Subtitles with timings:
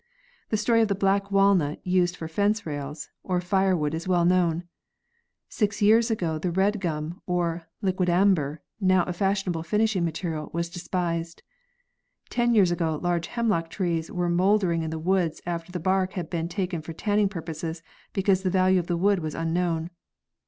[0.49, 4.25] The story of the black walnut used for fence rails or fire wood is well
[4.25, 4.63] known.
[5.47, 11.43] Six yearsago the red gum or liquidambar, now a fashionable finishing material, was despised.
[12.31, 16.31] Ten years ago large hemlock trees were mouldering in the woods after the bark had
[16.31, 19.91] been taken for tanning purposes because the value of the wood was unknown.